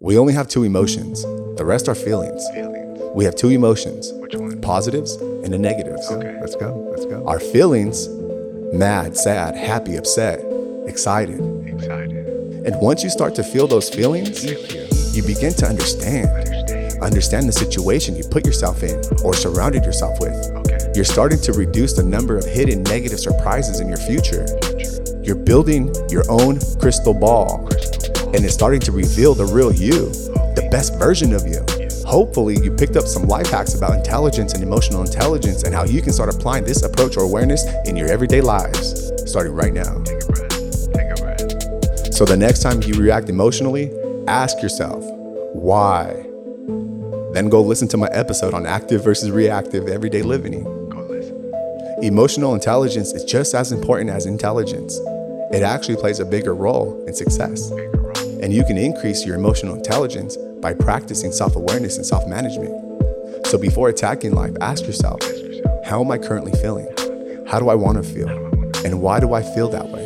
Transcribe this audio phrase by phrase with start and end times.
[0.00, 1.22] We only have two emotions,
[1.56, 2.46] the rest are feelings.
[2.50, 3.00] Feelings.
[3.14, 4.60] We have two emotions, Which one?
[4.60, 6.10] positives and the negatives.
[6.10, 6.74] Okay, let's go.
[6.90, 7.24] Let's go.
[7.26, 8.08] Our feelings
[8.74, 10.44] mad, sad, happy, upset,
[10.86, 11.38] excited.
[11.68, 12.26] Excited.
[12.66, 14.44] And once you start to feel those feelings,
[15.14, 16.28] you begin to understand.
[16.28, 17.02] Understand.
[17.02, 20.34] Understand the situation you put yourself in or surrounded yourself with.
[20.56, 20.78] Okay.
[20.96, 24.44] You're starting to reduce the number of hidden negative surprises in your future.
[25.22, 27.66] You're building your own crystal ball,
[28.34, 30.10] and it's starting to reveal the real you,
[30.56, 31.64] the best version of you.
[32.04, 36.02] Hopefully, you picked up some life hacks about intelligence and emotional intelligence and how you
[36.02, 40.02] can start applying this approach or awareness in your everyday lives, starting right now.
[40.02, 40.92] Take a breath.
[40.92, 42.12] Take a breath.
[42.12, 43.92] So the next time you react emotionally,
[44.26, 45.04] ask yourself,
[45.54, 46.26] why?
[47.34, 50.64] Then go listen to my episode on active versus reactive everyday living.
[50.90, 51.52] Go listen.
[52.02, 54.98] Emotional intelligence is just as important as intelligence.
[55.52, 57.70] It actually plays a bigger role in success.
[58.44, 63.46] And you can increase your emotional intelligence by practicing self awareness and self management.
[63.46, 65.86] So before attacking life, ask yourself, Ask yourself.
[65.86, 66.86] how am I currently feeling?
[67.46, 68.28] How do I want to feel?
[68.84, 70.04] And why do I feel that way?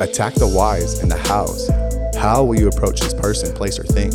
[0.00, 1.68] Attack the whys and the hows.
[2.16, 4.12] How will you approach this person, place, or thing?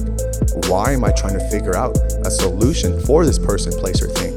[0.72, 4.36] Why am I trying to figure out a solution for this person, place, or thing?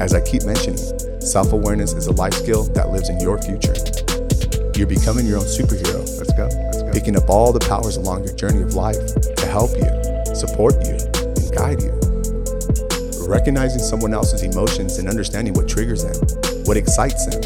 [0.00, 0.78] As I keep mentioning,
[1.20, 3.74] self awareness is a life skill that lives in your future.
[4.78, 5.99] You're becoming your own superhero,
[6.92, 8.98] picking up all the powers along your journey of life
[9.36, 11.92] to help you, support you, and guide you.
[13.26, 17.40] Recognizing someone else's emotions and understanding what triggers them, what excites them,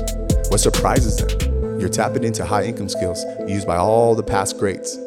[0.48, 1.80] what surprises them.
[1.80, 4.98] You're tapping into high income skills used by all the past greats.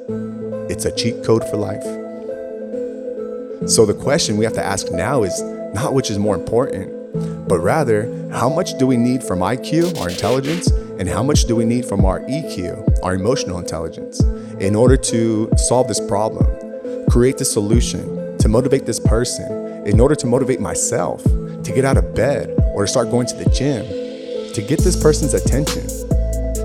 [0.70, 1.84] It's a cheat code for life.
[3.68, 5.42] So the question we have to ask now is
[5.74, 10.10] not which is more important, but rather how much do we need from IQ, our
[10.10, 10.70] intelligence,
[11.00, 14.20] and how much do we need from our EQ, our emotional intelligence,
[14.60, 16.46] in order to solve this problem,
[17.10, 21.98] create the solution, to motivate this person, in order to motivate myself, to get out
[21.98, 23.86] of bed or to start going to the gym,
[24.54, 25.88] to get this person's attention,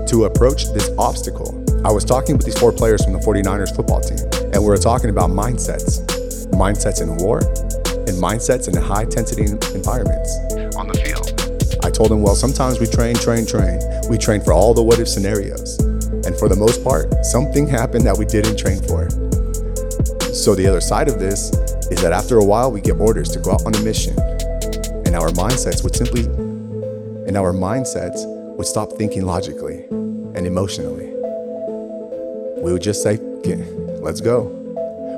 [0.07, 1.63] to approach this obstacle.
[1.85, 4.19] I was talking with these four players from the 49ers football team,
[4.53, 6.05] and we were talking about mindsets
[6.53, 9.43] mindsets in war and mindsets in high intensity
[9.75, 10.37] environments.
[11.93, 13.79] Told them, well, sometimes we train, train, train.
[14.09, 15.79] We train for all the what if scenarios.
[16.25, 19.09] And for the most part, something happened that we didn't train for.
[20.33, 21.51] So the other side of this
[21.91, 24.17] is that after a while, we get orders to go out on a mission.
[25.05, 26.23] And our mindsets would simply,
[27.27, 28.25] and our mindsets
[28.57, 31.13] would stop thinking logically and emotionally.
[32.61, 33.63] We would just say, "Okay,
[34.01, 34.51] let's go.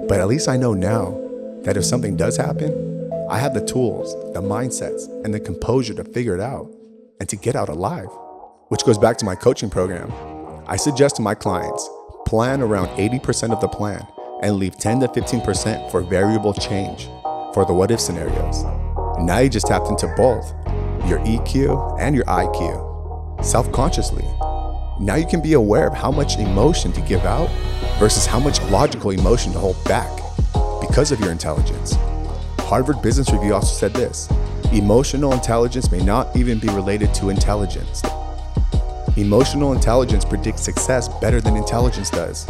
[0.07, 1.17] But at least I know now
[1.63, 2.84] that if something does happen,
[3.27, 6.71] I have the tools, the mindsets, and the composure to figure it out
[7.19, 8.09] and to get out alive.
[8.67, 10.13] Which goes back to my coaching program.
[10.67, 11.89] I suggest to my clients
[12.27, 14.05] plan around 80% of the plan
[14.43, 17.05] and leave 10 to 15% for variable change
[17.53, 18.63] for the what if scenarios.
[19.17, 20.53] And Now you just tapped into both
[21.09, 24.25] your EQ and your IQ self consciously.
[24.99, 27.49] Now you can be aware of how much emotion to give out
[27.97, 30.11] versus how much logical emotion to hold back
[30.79, 31.95] because of your intelligence.
[32.65, 34.27] Harvard Business Review also said this
[34.73, 38.01] emotional intelligence may not even be related to intelligence.
[39.17, 42.49] Emotional intelligence predicts success better than intelligence does.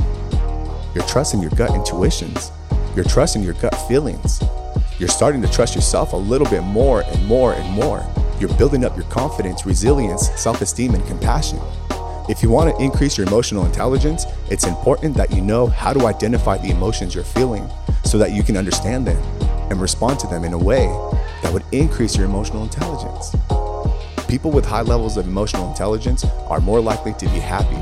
[0.95, 2.49] You're trusting your gut intuitions,
[2.95, 4.41] you're trusting your gut feelings.
[4.99, 8.07] You're starting to trust yourself a little bit more and more and more.
[8.39, 11.59] You're building up your confidence, resilience, self esteem, and compassion.
[12.29, 16.07] If you want to increase your emotional intelligence, it's important that you know how to
[16.07, 17.69] identify the emotions you're feeling
[18.05, 19.21] so that you can understand them
[19.69, 20.87] and respond to them in a way
[21.41, 23.35] that would increase your emotional intelligence.
[24.27, 27.75] People with high levels of emotional intelligence are more likely to be happy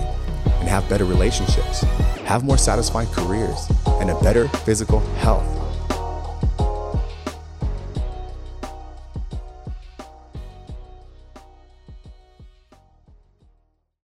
[0.60, 1.82] and have better relationships,
[2.26, 5.63] have more satisfying careers, and a better physical health.